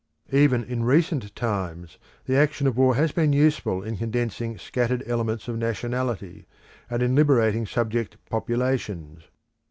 [0.31, 5.47] Even in recent times the action of war has been useful in condensing scattered elements
[5.47, 6.47] of nationality,
[6.89, 9.25] and in liberating subject populations.